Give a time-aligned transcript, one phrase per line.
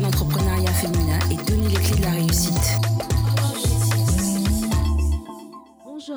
[0.00, 2.81] l'entrepreneuriat féminin et donner les clés de la réussite.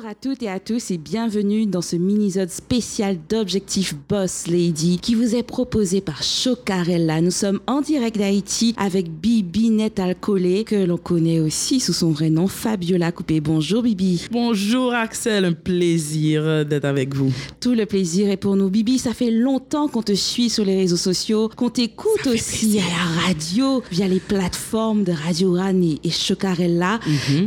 [0.06, 5.00] Bonjour à toutes et à tous et bienvenue dans ce mini-zode spécial d'Objectif Boss Lady
[5.02, 7.20] qui vous est proposé par Chocarella.
[7.20, 12.12] Nous sommes en direct d'Haïti avec Bibi Net Alcoolé que l'on connaît aussi sous son
[12.12, 13.40] vrai nom Fabiola Coupé.
[13.40, 14.26] Bonjour Bibi.
[14.30, 17.32] Bonjour Axel, un plaisir d'être avec vous.
[17.58, 18.70] Tout le plaisir est pour nous.
[18.70, 22.84] Bibi, ça fait longtemps qu'on te suit sur les réseaux sociaux, qu'on t'écoute aussi plaisir.
[22.84, 27.00] à la radio via les plateformes de Radio Rani et Chocarella.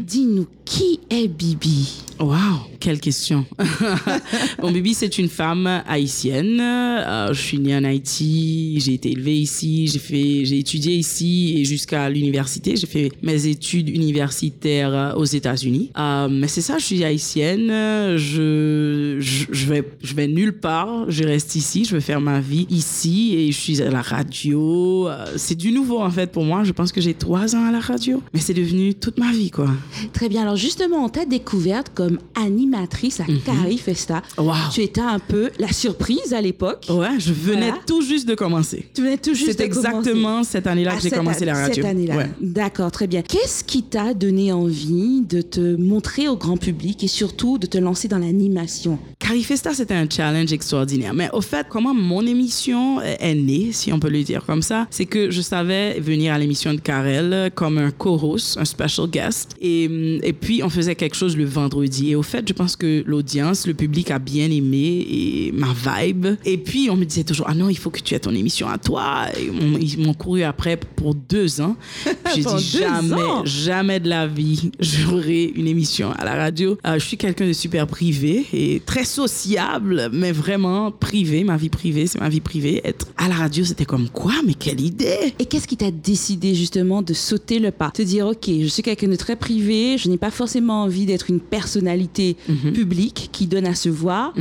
[0.05, 2.09] Dis-nous, qui est Bibi?
[2.20, 3.46] Waouh, quelle question.
[4.62, 6.60] bon, Bibi, c'est une femme haïtienne.
[6.60, 12.10] Euh, je suis née en Haïti, j'ai été élevée ici, j'ai étudié ici et jusqu'à
[12.10, 12.76] l'université.
[12.76, 15.91] J'ai fait mes études universitaires aux États-Unis.
[15.98, 17.70] Euh, mais c'est ça, je suis haïtienne.
[18.18, 21.10] Je, je vais nulle part.
[21.10, 21.86] Je reste ici.
[21.86, 25.08] Je vais faire ma vie ici et je suis à la radio.
[25.08, 26.63] Euh, c'est du nouveau en fait pour moi.
[26.63, 29.52] Je pense que j'ai trois ans à la radio, mais c'est devenu toute ma vie
[29.52, 29.70] quoi.
[30.13, 30.43] Très bien.
[30.43, 34.21] Alors justement, on t'a découverte comme animatrice à Cari Festa.
[34.38, 34.54] Wow.
[34.74, 36.85] Tu étais un peu la surprise à l'époque.
[36.90, 37.82] Ouais, je venais Voilà.
[37.85, 38.88] tout juste de commencer.
[38.93, 39.88] Tu venais tout juste C'est de commencer.
[39.90, 41.76] exactement cette année-là que j'ai commencé la radio.
[41.76, 42.15] Cette année-là.
[42.18, 42.30] Ouais.
[42.41, 43.21] D'accord, très bien.
[43.21, 47.77] Qu'est-ce qui t'a donné envie de te montrer au grand public et surtout de te
[47.77, 48.98] lancer dans l'animation?
[49.20, 51.13] Carifesta, c'était un challenge extraordinaire.
[51.13, 54.87] Mais au fait, comment mon émission est née, si on peut le dire comme ça,
[54.90, 59.52] c'est que je savais venir à l'émission de Karel comme un co-host, un special guest.
[59.62, 61.99] Et, hum, et puis, on faisait quelque chose le vendredi.
[62.08, 66.28] Et au fait, je pense que l'audience, le public a bien aimé et ma vibe.
[66.46, 68.68] Et puis, on me disait toujours, ah non, il faut que tu aies ton émission
[68.68, 69.25] à toi.
[69.40, 71.75] Et on- ils m'ont couru après pour deux ans.
[72.36, 73.44] J'ai dit, jamais, ans?
[73.46, 76.78] jamais de la vie, j'aurai une émission à la radio.
[76.86, 81.44] Euh, je suis quelqu'un de super privé et très sociable, mais vraiment privé.
[81.44, 82.81] Ma vie privée, c'est ma vie privée.
[82.84, 84.34] Être à la radio, c'était comme quoi?
[84.46, 87.92] Mais quelle idée Et qu'est-ce qui t'a décidé justement de sauter le pas?
[87.92, 91.30] Te dire, ok, je suis quelqu'un de très privé, je n'ai pas forcément envie d'être
[91.30, 91.40] une
[91.80, 92.74] personnalité Mhm.
[92.74, 94.34] publique qui donne à se voir.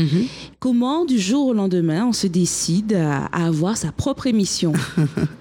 [0.58, 4.72] Comment, du jour au lendemain, on se décide à, à avoir sa propre émission?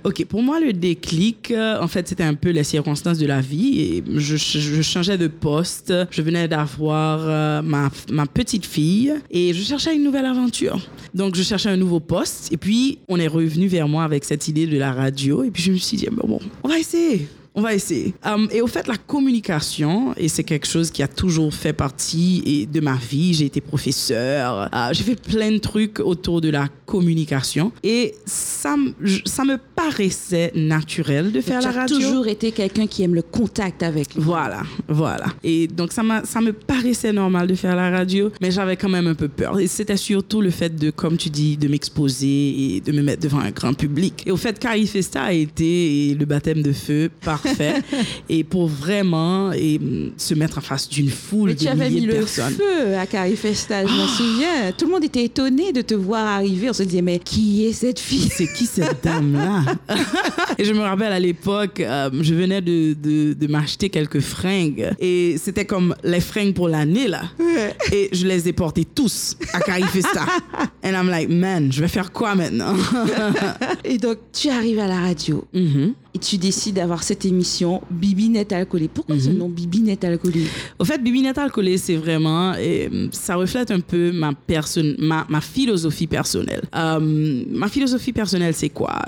[0.03, 3.41] Ok, pour moi, le déclic, euh, en fait, c'était un peu les circonstances de la
[3.41, 5.93] vie et je, je changeais de poste.
[6.11, 10.79] Je venais d'avoir euh, ma, ma petite fille et je cherchais une nouvelle aventure.
[11.13, 14.47] Donc, je cherchais un nouveau poste et puis on est revenu vers moi avec cette
[14.47, 17.27] idée de la radio et puis je me suis dit, bon, bon on va essayer.
[17.57, 18.13] On va essayer.
[18.23, 22.43] Um, et au fait, la communication, et c'est quelque chose qui a toujours fait partie
[22.45, 23.33] et de ma vie.
[23.33, 27.71] J'ai été professeur, euh, j'ai fait plein de trucs autour de la communication.
[27.83, 28.75] Et ça,
[29.25, 31.97] ça me paraissait naturel de faire la radio.
[31.97, 35.25] toujours été quelqu'un qui aime le contact avec Voilà, voilà.
[35.43, 39.07] Et donc, ça, ça me paraissait normal de faire la radio, mais j'avais quand même
[39.07, 39.59] un peu peur.
[39.59, 43.23] Et c'était surtout le fait de, comme tu dis, de m'exposer et de me mettre
[43.23, 44.25] devant un grand public.
[44.27, 47.09] Et au fait, Carrie Festa a été le baptême de feu
[47.47, 47.81] parfait.
[48.29, 51.89] et pour vraiment et, mm, se mettre en face d'une foule Mais de tu avais
[51.89, 54.71] milliers mis de le feu à Carifesta, je m'en souviens.
[54.77, 56.69] Tout le monde était étonné de te voir arriver.
[56.69, 58.29] On se disait, mais qui est cette fille?
[58.33, 59.63] C'est qui cette dame-là?
[60.57, 64.91] Et je me rappelle à l'époque, euh, je venais de, de, de m'acheter quelques fringues
[64.99, 67.23] et c'était comme les fringues pour l'année là.
[67.91, 70.25] Et je les ai portées tous à Carifesta.
[70.83, 72.75] And I'm like, man, je vais faire quoi maintenant?
[73.83, 75.93] Et donc, tu arrives à la radio Mhm.
[76.17, 78.87] Et tu décides d'avoir cette émission Bibi Net Alcoolé.
[78.91, 79.37] Pourquoi ce Mhm.
[79.37, 80.45] nom Bibi Net Alcoolé
[80.79, 82.53] Au fait, Bibi Natal Collé, c'est vraiment,
[83.11, 86.63] ça reflète un peu ma, personne, ma, ma philosophie personnelle.
[86.75, 88.99] Euh, ma philosophie personnelle, c'est quoi?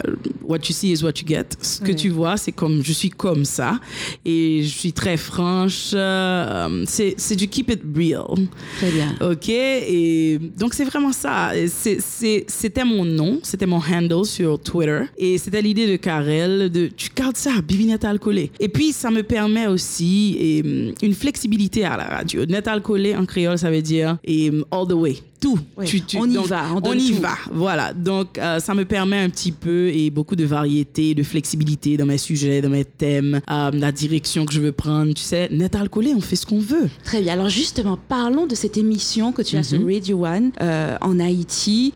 [0.44, 1.46] What you see is what you get.
[1.62, 3.80] Ce que tu vois, c'est comme, je suis comme ça.
[4.24, 5.92] Et je suis très franche.
[5.96, 8.48] euh, c'est du keep it real.
[8.78, 9.16] Très bien.
[9.22, 9.50] OK?
[9.50, 11.52] Et donc, c'est vraiment ça.
[11.66, 15.02] C'était mon nom, c'était mon handle sur Twitter.
[15.18, 18.52] Et c'était l'idée de Karel de tu gardes ça, Bibi Net Alcoolé.
[18.60, 22.46] Et puis, ça me permet aussi hum, une flexibilité à la radio.
[22.46, 25.16] Net Alcoolé en créole, ça veut dire et, hum, all the way.
[25.40, 25.58] Tout.
[25.78, 25.86] Ouais,
[26.18, 27.22] on y va, on y tout.
[27.22, 27.36] va.
[27.52, 27.94] Voilà.
[27.94, 32.06] Donc, euh, ça me permet un petit peu et beaucoup de variété, de flexibilité dans
[32.06, 35.14] mes sujets, dans mes thèmes, euh, la direction que je veux prendre.
[35.14, 36.90] Tu sais, Net Alcoolé, on fait ce qu'on veut.
[37.06, 37.34] Très bien.
[37.34, 41.94] Alors justement, parlons de cette émission que tu as sur Radio One euh, en Haïti.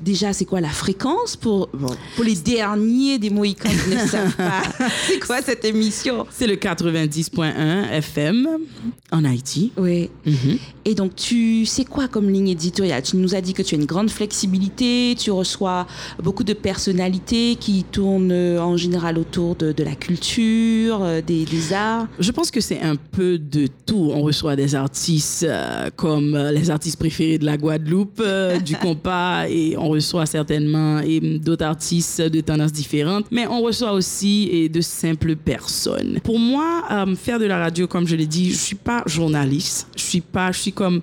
[0.00, 4.34] Déjà, c'est quoi la fréquence pour, bon, pour les derniers des Mohicans qui ne savent
[4.36, 4.62] pas
[5.06, 6.26] C'est quoi cette émission?
[6.30, 8.48] C'est le 90.1 FM
[9.12, 9.72] en Haïti.
[9.76, 10.10] Oui.
[10.26, 10.58] Mhm.
[10.84, 13.78] Et donc, tu sais quoi comme ligne éditoriale Tu nous as dit que tu as
[13.78, 15.86] une grande flexibilité, tu reçois
[16.22, 21.44] beaucoup de personnalités qui tournent euh, en général autour de, de la culture, euh, des,
[21.44, 22.06] des arts.
[22.18, 24.10] Je pense que c'est un peu de tout.
[24.14, 29.46] On reçoit des artistes euh, comme les artistes préférés de la Guadeloupe, euh, du compas,
[29.48, 33.26] et on reçoit certainement et d'autres artistes de tendances différentes.
[33.30, 36.20] Mais on reçoit aussi et de simples personnes.
[36.22, 39.88] Pour moi, euh, faire de la radio, comme je l'ai dit, je suis pas journaliste.
[39.96, 41.02] Je suis pas, je suis comme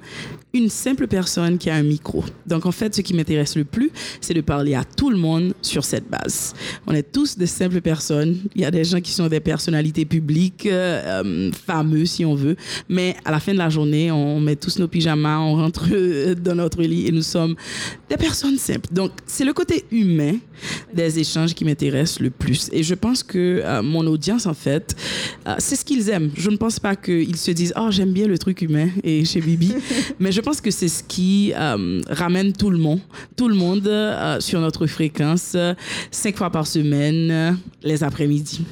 [0.56, 2.24] une simple personne qui a un micro.
[2.48, 3.92] Donc en fait, ce qui m'intéresse le plus,
[4.22, 6.54] c'est de parler à tout le monde sur cette base.
[6.88, 8.38] On est tous des simples personnes.
[8.56, 12.56] Il y a des gens qui sont des personnalités publiques, euh, fameux si on veut,
[12.88, 15.90] mais à la fin de la journée, on met tous nos pyjamas, on rentre
[16.42, 17.56] dans notre lit et nous sommes
[18.10, 18.88] des personnes simples.
[18.94, 20.38] Donc c'est le côté humain
[20.96, 22.70] des échanges qui m'intéresse le plus.
[22.72, 24.96] Et je pense que euh, mon audience, en fait,
[25.60, 26.32] c'est ce qu'ils aiment.
[26.36, 29.42] Je ne pense pas qu'ils se disent, oh, j'aime bien le truc humain et chez
[29.42, 29.74] Bibi,
[30.20, 33.00] mais je pense que c'est ce qui euh, ramène tout le monde,
[33.36, 35.74] tout le monde euh, sur notre fréquence euh,
[36.12, 38.66] cinq fois par semaine, les après-midi.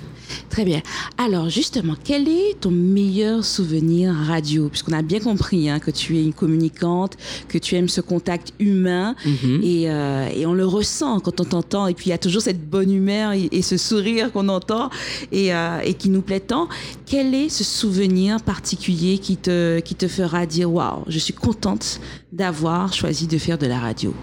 [0.50, 0.82] Très bien.
[1.18, 4.70] Alors justement, quel est ton meilleur souvenir radio?
[4.70, 7.18] Puisqu'on a bien compris hein, que tu es une communicante,
[7.48, 9.62] que tu aimes ce contact humain Mhm.
[9.64, 11.88] et, euh, et on le ressent quand on t'entend.
[11.88, 14.90] Et puis il y a toujours cette bonne humeur et, et ce sourire qu'on entend
[15.32, 16.68] et, euh, et qui nous plaît tant.
[17.06, 22.00] Quel est ce souvenir particulier qui te, qui te fera dire Waouh, je suis contente
[22.32, 24.14] d'avoir choisi de faire de la radio?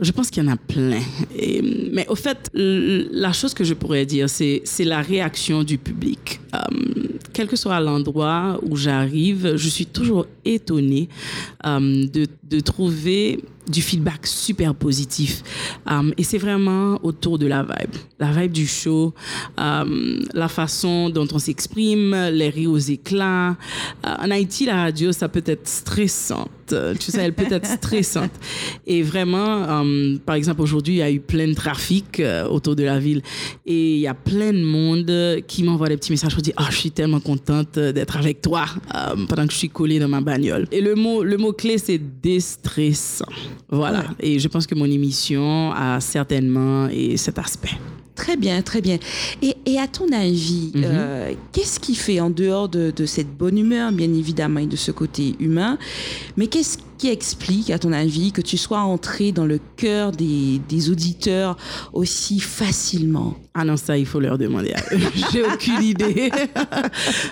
[0.00, 1.00] Je pense qu'il y en a plein.
[1.92, 6.40] Mais au fait, la chose que je pourrais dire, c'est la réaction du public.
[6.54, 6.58] Euh,
[7.32, 11.08] quel que soit l'endroit où j'arrive, je suis toujours étonnée
[11.66, 15.42] euh, de trouver du feedback super positif.
[15.90, 17.94] Euh, et c'est vraiment autour de la vibe.
[18.18, 19.14] La vibe du show,
[19.58, 23.56] euh, la façon dont on s'exprime, les rires aux éclats.
[24.04, 26.50] Euh, en Haïti, la radio, ça peut être stressante.
[26.68, 28.30] Tu sais, elle peut être stressante.
[28.86, 32.74] Et vraiment, euh, par exemple, aujourd'hui, il y a eu plein de trafic euh, autour
[32.74, 33.22] de la ville.
[33.66, 36.68] Et il y a plein de monde qui m'envoie des petits messages pour dire Ah,
[36.70, 38.64] je suis tellement contente d'être avec toi
[39.28, 40.66] pendant que je suis collée dans ma bagnole.
[40.72, 43.26] Et le mot, le mot clé, c'est déstressant.
[43.70, 44.04] Voilà.
[44.20, 47.70] Et je pense que mon émission a certainement et cet aspect.
[48.14, 48.98] Très bien, très bien.
[49.42, 50.82] Et, et à ton avis, Mhm.
[50.84, 54.76] euh, qu'est-ce qui fait, en dehors de, de cette bonne humeur, bien évidemment, et de
[54.76, 55.78] ce côté humain,
[56.36, 60.58] mais qu'est-ce qui explique, à ton avis, que tu sois entré dans le cœur des,
[60.70, 61.54] des auditeurs
[61.92, 63.36] aussi facilement?
[63.52, 64.72] Ah non, ça, il faut leur demander
[65.32, 66.30] j'ai aucune idée.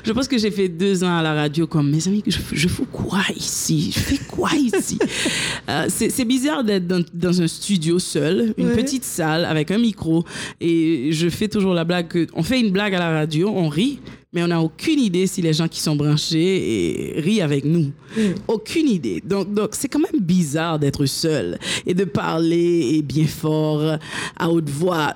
[0.05, 2.23] je pense que j'ai fait deux ans à la radio comme mes amis.
[2.27, 3.93] Je, je fous quoi ici?
[3.95, 4.99] Je fais quoi ici?
[5.71, 8.77] Euh, C'est c'est bizarre d'être dans, dans un studio seul, une Ouais.
[8.77, 10.25] petite salle avec un micro.
[10.61, 13.69] Et je fais toujours la blague que on fait une blague à la radio, on
[13.69, 14.01] rit,
[14.33, 17.93] mais on n'a aucune idée si les gens qui sont branchés et rient avec nous.
[18.49, 19.23] Aucune idée.
[19.25, 23.99] Donc, donc c'est quand même bizarre d'être seul et de parler et bien fort
[24.39, 25.15] à haute voix.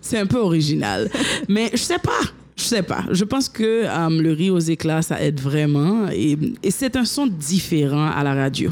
[0.00, 1.10] C'est un peu original.
[1.48, 2.20] Mais je sais pas.
[2.54, 3.04] Je sais pas.
[3.10, 6.08] Je pense que euh, le rire aux éclats, ça aide vraiment.
[6.12, 8.70] Et, et c'est un son différent à la radio.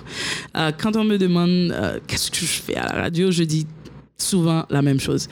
[0.56, 3.66] Euh, quand on me demande euh, qu'est-ce que je fais à la radio, je dis
[4.18, 5.28] souvent la même chose.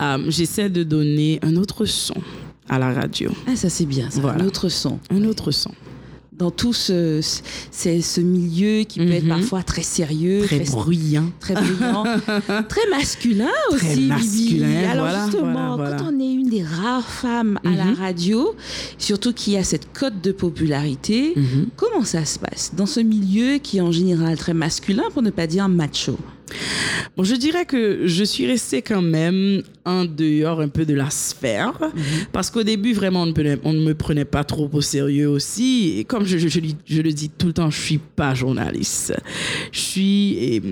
[0.00, 2.14] Euh, J'essaie de donner un autre son
[2.68, 3.30] à la radio.
[3.46, 4.42] Ah, ça c'est bien, ça, Voilà.
[4.42, 4.98] un autre son.
[5.10, 5.70] Un autre son.
[6.32, 7.22] Dans tout ce,
[7.72, 9.28] ce, ce milieu qui peut être Mhm.
[9.30, 11.30] parfois très sérieux, Très bruyant.
[11.40, 12.04] très brillant,
[12.68, 13.96] très masculin Très aussi.
[13.96, 14.08] Bibi.
[14.08, 17.94] masculin, Alors voilà, justement, voilà, quand on est une des rares femmes à la Mhm.
[17.94, 18.54] radio,
[18.98, 21.68] surtout qui a cette cote de popularité, Mhm.
[21.74, 25.30] comment ça se passe dans ce milieu qui est en général très masculin, pour ne
[25.30, 26.18] pas dire macho?
[27.16, 31.10] Bon, je dirais que je suis restée quand même en dehors un peu de la
[31.10, 31.72] sphère,
[32.32, 35.28] parce qu'au début, vraiment, on ne, prenait- on ne me prenait pas trop au sérieux
[35.28, 35.94] aussi.
[35.98, 38.34] Et comme je, je- je lui- je le dis tout le temps, je suis pas
[38.34, 39.14] journaliste.
[39.72, 40.62] Je suis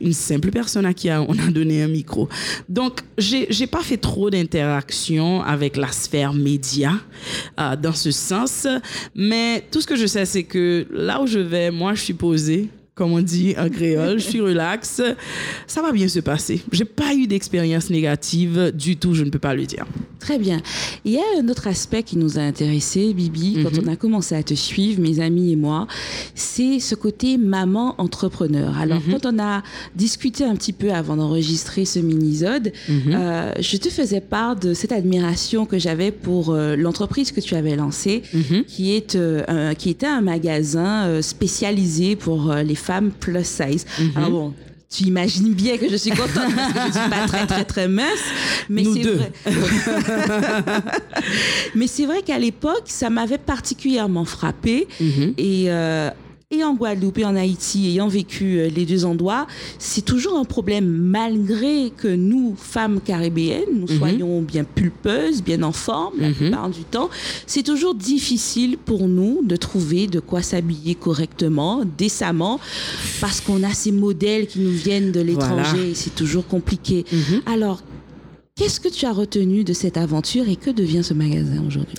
[0.00, 2.28] une simple personne à qui a- on a donné un micro.
[2.68, 6.92] Donc, j'ai pas fait trop d'interactions avec la sphère média
[7.60, 8.66] euh, dans ce sens.
[9.14, 12.14] Mais tout ce que je sais, c'est que là où je vais, moi, je suis
[12.14, 15.02] posée comme on dit en créole, je suis relax,
[15.66, 16.62] ça va bien se passer.
[16.72, 19.84] J'ai pas eu d'expérience négative du tout, je ne peux pas le dire.
[20.18, 20.60] Très bien.
[21.04, 23.84] Il y a un autre aspect qui nous a intéressé, Bibi, quand Mhm.
[23.84, 25.86] on a commencé à te suivre, mes amis et moi,
[26.34, 28.76] c'est ce côté maman entrepreneur.
[28.78, 29.12] Alors, Mhm.
[29.20, 29.62] quand on a
[29.94, 33.00] discuté un petit peu avant d'enregistrer ce mini-sode, Mhm.
[33.14, 37.54] euh, je te faisais part de cette admiration que j'avais pour euh, l'entreprise que tu
[37.54, 38.22] avais lancée,
[38.66, 43.84] qui, est, euh, un- qui était un magasin spécialisé pour les femmes plus size.
[44.16, 44.52] Alors bon,
[44.96, 47.88] tu imagines bien que je suis contente parce que je suis pas très très très
[47.88, 48.06] mince,
[48.70, 49.14] mais Nous c'est deux.
[49.16, 49.32] vrai.
[51.74, 55.34] mais c'est vrai qu'à l'époque, ça m'avait particulièrement frappé Mhm.
[55.38, 56.10] et euh,
[56.52, 59.48] et en Guadeloupe et en Haïti, ayant vécu euh, les deux endroits,
[59.80, 63.98] c'est toujours un problème malgré que nous, femmes caribéennes, nous Mhm.
[63.98, 66.34] soyons bien pulpeuses, bien en forme la Mhm.
[66.34, 67.10] plupart du temps,
[67.48, 72.60] c'est toujours difficile pour nous de trouver de quoi s'habiller correctement, décemment,
[73.20, 75.88] parce qu'on a ces modèles qui nous viennent de l'étranger Voilà.
[75.88, 77.04] et c'est toujours compliqué.
[77.12, 77.42] Mhm.
[77.46, 77.82] Alors,
[78.56, 81.98] Qu'est-ce que tu as retenu de cette aventure et que devient ce magasin aujourd'hui?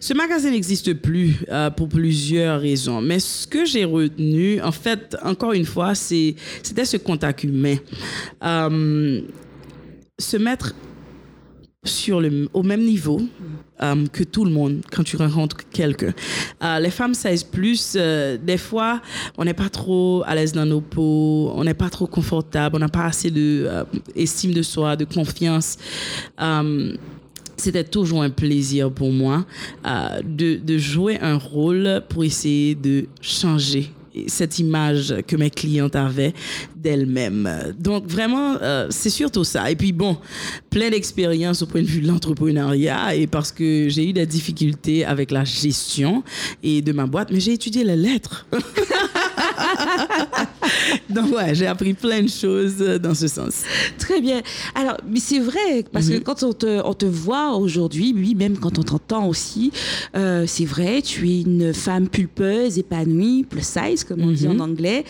[0.00, 3.00] Ce magasin n'existe plus euh, pour plusieurs raisons.
[3.00, 7.76] Mais ce que j'ai retenu, en fait, encore une fois, c'était ce contact humain.
[8.42, 9.20] Euh,
[10.18, 10.74] se mettre
[11.84, 13.20] sur le, au même niveau
[13.82, 16.14] euh, que tout le monde quand tu rencontres quelqu'un.
[16.62, 19.00] Euh, les femmes 16 plus, euh, des fois,
[19.36, 22.78] on n'est pas trop à l'aise dans nos peaux, on n'est pas trop confortable, on
[22.78, 23.68] n'a pas assez de
[24.14, 25.76] estime de soi, de confiance.
[27.56, 29.44] C'était toujours un plaisir pour moi
[29.84, 33.90] de jouer un rôle pour essayer de changer
[34.26, 36.34] cette image que mes clientes avaient
[36.76, 37.74] d'elles-mêmes.
[37.78, 39.70] Donc vraiment, euh, c'est surtout ça.
[39.70, 40.16] Et puis bon,
[40.70, 45.04] plein d'expériences au point de vue de l'entrepreneuriat et parce que j'ai eu des difficultés
[45.04, 46.22] avec la gestion
[46.62, 48.46] et de ma boîte, mais j'ai étudié les lettres.
[51.10, 53.62] Donc ouais, j'ai appris plein de choses dans ce sens.
[53.98, 54.42] Très bien.
[54.74, 58.58] Alors, mais c'est vrai, parce que quand on te, on te voit aujourd'hui, oui, même
[58.58, 59.72] quand on t'entend aussi,
[60.16, 64.58] euh, c'est vrai, tu es une femme pulpeuse, épanouie, plus size, comme on dit en
[64.58, 65.04] anglais,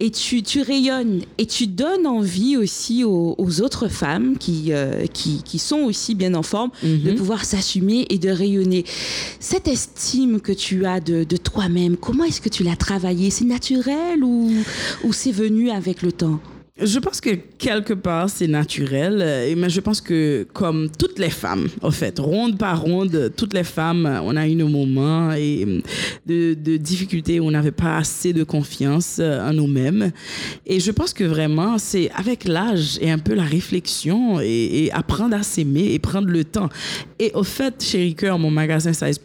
[0.00, 5.06] et tu, tu rayonnes et tu donnes envie aussi aux, aux autres femmes qui, euh,
[5.06, 8.84] qui, qui sont aussi bien en forme de pouvoir s'assumer et de rayonner.
[9.40, 13.30] Cette estime que tu as de, de toi-même, comment est-ce que tu l'as travaillée?
[13.30, 14.50] C'est naturel ou,
[15.04, 16.40] ou c'est venu avec le temps?
[16.80, 19.18] Je pense que quelque part, c'est naturel.
[19.20, 23.52] euh, Mais je pense que, comme toutes les femmes, en fait, ronde par ronde, toutes
[23.52, 25.82] les femmes, on a eu nos moments hum,
[26.24, 30.12] de, de difficultés où on n'avait pas assez de confiance euh, en nous-mêmes.
[30.64, 35.36] Et je pense que vraiment, c'est avec l'âge et un peu la réflexion et, apprendre
[35.36, 36.70] à s'aimer et prendre le temps.
[37.18, 39.20] Et au fait, Chéri Cœur, mon magasin 16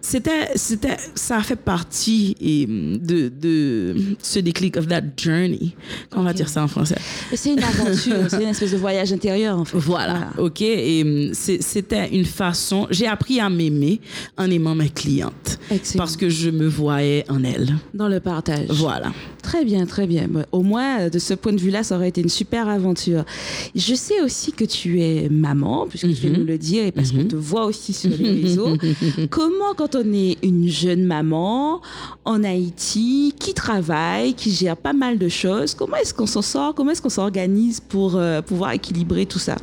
[0.00, 5.74] c'était, c'était, ça a fait partie de, de ce déclic of that journey.
[6.08, 6.96] Comment on va dire ça en français?
[7.34, 9.78] C'est une aventure, c'est une espèce de voyage intérieur en fait.
[9.78, 10.62] Voilà, ok.
[10.62, 12.86] Et c'était une façon.
[12.90, 14.00] J'ai appris à m'aimer
[14.36, 16.02] en aimant mes clientes Excellent.
[16.02, 17.74] parce que je me voyais en elles.
[17.94, 18.68] Dans le partage.
[18.70, 19.12] Voilà.
[19.50, 20.28] Très bien, très bien.
[20.52, 23.24] Au moins, euh, de ce point de vue-là, ça aurait été une super aventure.
[23.74, 26.92] Je sais aussi que tu es maman, puisque tu viens de nous le dire, et
[26.92, 28.76] parce qu'on te voit aussi sur les réseaux.
[29.28, 31.80] Comment, quand on est une jeune maman
[32.24, 36.72] en Haïti, qui travaille, qui gère pas mal de choses, comment est-ce qu'on s'en sort
[36.76, 39.56] Comment est-ce qu'on s'organise pour euh, pouvoir équilibrer tout ça?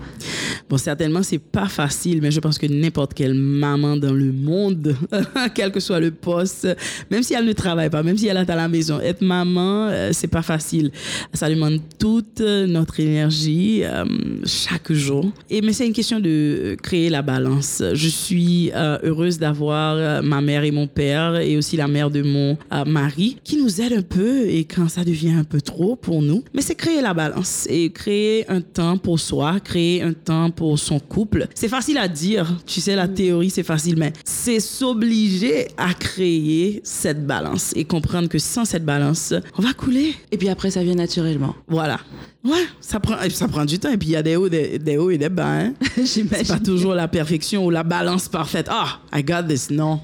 [0.69, 4.97] Bon, certainement, c'est pas facile, mais je pense que n'importe quelle maman dans le monde,
[5.55, 6.67] quel que soit le poste,
[7.09, 9.76] même si elle ne travaille pas, même si elle est à la maison, être maman,
[9.77, 10.91] euh, c'est pas facile.
[11.33, 14.05] Ça demande toute notre énergie euh,
[14.45, 15.25] chaque jour.
[15.49, 17.83] Et mais c'est une question de créer la balance.
[17.93, 22.09] Je suis euh, heureuse d'avoir euh, ma mère et mon père et aussi la mère
[22.09, 25.61] de mon euh, mari qui nous aident un peu et quand ça devient un peu
[25.61, 26.43] trop pour nous.
[26.53, 30.77] Mais c'est créer la balance et créer un temps pour soi, créer un temps pour
[30.79, 31.47] son couple.
[31.53, 36.81] C'est facile à dire, tu sais, la théorie c'est facile, mais c'est s'obliger à créer
[36.83, 40.15] cette balance et comprendre que sans cette balance, on va couler.
[40.31, 41.55] Et puis après, ça vient naturellement.
[41.67, 41.99] Voilà.
[42.43, 44.79] Ouais, ça prend, ça prend du temps et puis il y a des hauts, des,
[44.79, 45.47] des hauts et des bas.
[45.59, 45.73] Hein?
[46.05, 46.63] C'est pas J'imagine.
[46.63, 48.67] toujours la perfection ou la balance parfaite.
[48.69, 49.69] Ah, I got this.
[49.69, 49.99] Non.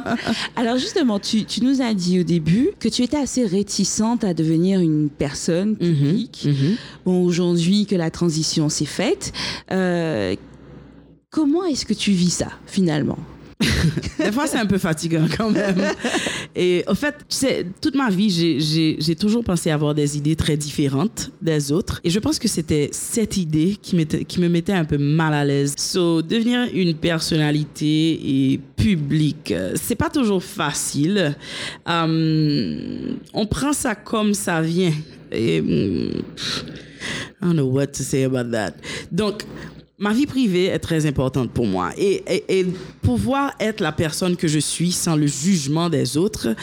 [0.56, 4.34] Alors justement, tu, tu nous as dit au début que tu étais assez réticente à
[4.34, 6.48] devenir une personne publique.
[7.04, 9.32] Bon, aujourd'hui que la transition s'est faite,
[9.70, 10.34] euh,
[11.30, 13.18] comment est-ce que tu vis ça finalement?
[14.18, 15.80] Des fois, c'est un peu fatigant quand même.
[16.56, 20.56] Et au fait, tu sais, toute ma vie, j'ai- toujours pensé avoir des idées très
[20.56, 22.00] différentes des autres.
[22.04, 25.44] Et je pense que c'était cette idée qui, qui me mettait un peu mal à
[25.44, 25.74] l'aise.
[25.78, 28.20] So, devenir une personnalité
[28.52, 31.36] et publique, euh, c'est pas toujours facile.
[31.86, 34.92] Um, on prend ça comme ça vient.
[35.32, 36.64] Et, mm, pff,
[37.40, 38.74] I don't know what to say about that.
[39.12, 39.44] Donc,
[40.04, 41.90] ma vie privée est très importante pour moi.
[41.96, 42.66] Et, et,
[43.00, 46.54] pouvoir être la personne que je suis sans le jugement des autres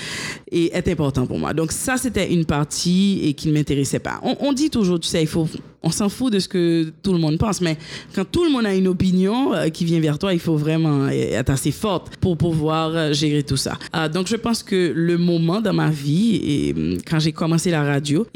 [0.51, 1.51] est, est important pour moi.
[1.53, 4.19] Donc, ça, c'était une partie et qui ne m'intéressait pas.
[4.21, 5.47] On, on dit toujours, tu sais, il faut,
[5.83, 7.77] on s'en fout de ce que tout le monde pense, mais
[8.13, 11.07] quand tout le monde a une opinion euh, qui vient vers toi, il faut vraiment
[11.07, 13.77] être assez forte pour pouvoir euh, gérer tout ça.
[13.95, 17.83] Euh, donc, je pense que le moment dans ma vie, hum, quand j'ai commencé la
[17.83, 18.27] radio,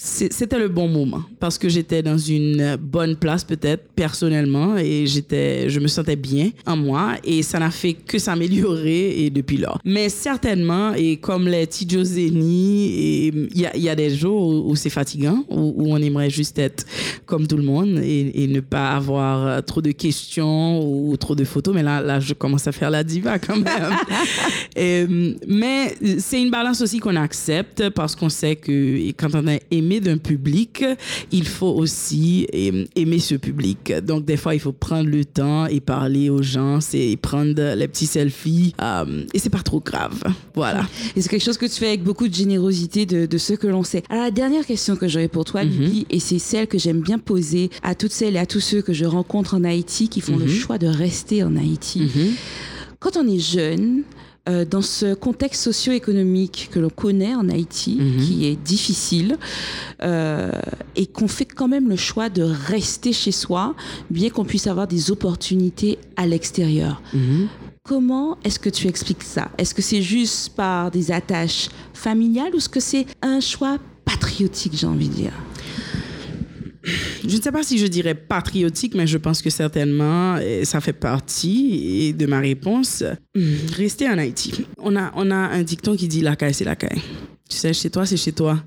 [0.00, 5.68] c'était le bon moment parce que j'étais dans une bonne place peut-être personnellement et j'étais
[5.68, 9.80] je me sentais bien en moi et ça n'a fait que s'améliorer et depuis lors
[9.84, 14.46] mais certainement et comme les Tidjo Zeni et il y a, y a des jours
[14.46, 16.84] où, où c'est fatigant où, où on aimerait j'aimerais juste être
[17.26, 21.44] comme tout le monde et, et, ne pas avoir trop de questions ou trop de
[21.44, 21.74] photos.
[21.74, 23.96] Mais là, là je commence à faire la diva quand même.
[24.76, 25.06] et,
[25.46, 30.00] mais c'est une balance aussi qu'on accepte parce qu'on sait que quand on est aimé
[30.00, 30.84] d'un public,
[31.30, 33.92] il faut aussi aimer ce public.
[34.02, 37.88] Donc, des fois, il faut prendre le temps et parler aux gens, c'est prendre les
[37.88, 40.22] petits selfies euh, et c'est pas trop grave.
[40.54, 40.86] Voilà.
[41.16, 43.66] Et c'est quelque chose que tu fais avec beaucoup de générosité de, de ce que
[43.66, 44.02] l'on sait.
[44.08, 45.68] Alors, la dernière question que j'aurais pour toi, mm
[46.10, 48.92] et c'est celle que j'aime bien poser à toutes celles et à tous ceux que
[48.92, 50.50] je rencontre en Haïti qui font le mhm.
[50.50, 52.00] choix de rester en Haïti.
[52.00, 52.32] Mhm.
[53.00, 54.02] Quand on est jeune,
[54.48, 58.24] euh, dans ce contexte socio-économique que l'on connaît en Haïti, mhm.
[58.24, 59.36] qui est difficile,
[60.02, 60.50] euh,
[60.96, 63.74] et qu'on fait quand même le choix de rester chez soi,
[64.10, 67.02] bien qu'on puisse avoir des opportunités à l'extérieur.
[67.82, 69.50] Comment est-ce que tu expliques ça?
[69.58, 74.74] Est-ce que c'est juste par des attaches familiales ou est-ce que c'est un choix patriotique,
[74.76, 75.32] j'ai envie de dire?
[77.26, 80.92] Je ne sais pas si je dirais patriotique, mais je pense que certainement, ça fait
[80.92, 83.04] partie de ma réponse.
[83.76, 84.66] Rester en Haïti.
[84.78, 87.02] On a, on a un dicton qui dit la caille, c'est la caille.
[87.48, 88.58] Tu sais, chez toi, c'est chez toi.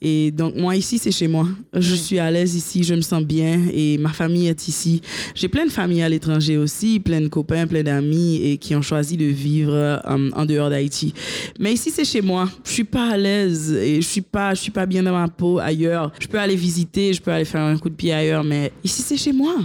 [0.00, 1.46] Et donc, moi, ici, c'est chez moi.
[1.74, 5.02] Je suis à l'aise ici, je me sens bien et ma famille est ici.
[5.34, 8.82] J'ai plein de familles à l'étranger aussi, plein de copains, plein d'amis et qui ont
[8.82, 11.12] choisi de vivre euh, en dehors d'Haïti.
[11.58, 12.48] Mais ici, c'est chez moi.
[12.64, 15.28] Je suis pas à l'aise et je suis pas, je suis pas bien dans ma
[15.28, 16.10] peau ailleurs.
[16.18, 19.02] Je peux aller visiter, je peux aller faire un coup de pied ailleurs, mais ici,
[19.02, 19.56] c'est chez moi.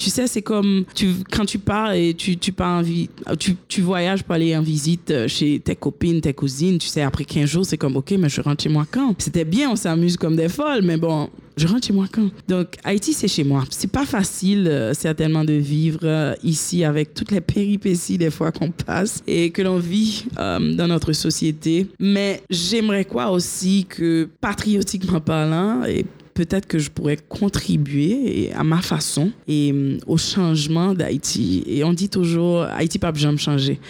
[0.00, 0.86] Tu sais, c'est comme
[1.30, 5.10] quand tu pars et tu, tu, pars en tu, tu voyages pour aller en visite
[5.10, 6.78] euh, chez tes copines, tes cousines.
[6.78, 9.14] Tu sais, après 15 jours, c'est comme, OK, mais je rentre chez moi quand?
[9.18, 11.28] C'était bien, on s'amuse comme des folles, mais bon,
[11.58, 12.30] je rentre chez moi quand?
[12.48, 13.64] Donc, Haïti, c'est chez moi.
[13.68, 18.52] C'est pas facile, euh, certainement, de vivre euh, ici avec toutes les péripéties des fois
[18.52, 21.86] qu'on passe et que l'on vit dans notre société.
[21.98, 28.80] Mais j'aimerais quoi aussi que, patriotiquement parlant, et peut-être que je pourrais contribuer à ma
[28.82, 31.64] façon et mm, au changement d'Haïti.
[31.66, 33.80] Et on dit toujours, Haïti pas besoin de changer.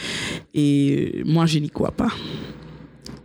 [0.54, 2.10] Et moi, je n'y crois pas.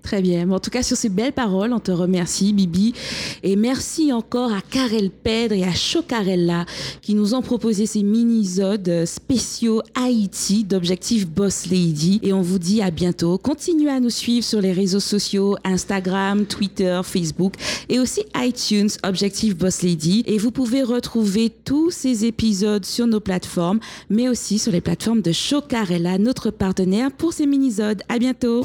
[0.06, 0.52] Très bien.
[0.52, 2.94] En tout cas, sur ces belles paroles, on te remercie, Bibi.
[3.42, 6.68] Et merci encore à Karel Pedre et à Chocarella
[7.02, 12.20] qui nous ont proposé ces mini-zodes spéciaux Haïti d'Objectif Boss Lady.
[12.22, 13.40] Et on vous dit à bientôt.
[13.40, 17.56] Continuez à nous suivre sur les réseaux sociaux, Instagram, Twitter, Facebook
[17.90, 20.24] et aussi iTunes, Objectif Boss Lady.
[20.28, 23.80] Et vous pouvez retrouver tous ces épisodes sur nos plateformes,
[24.12, 28.04] mais aussi sur les plateformes de Chocarella, notre partenaire pour ces mini-zodes.
[28.08, 28.64] À bientôt.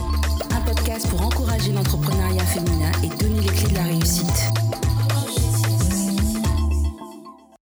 [1.08, 1.99] Pour encourager l'entrepreneuriat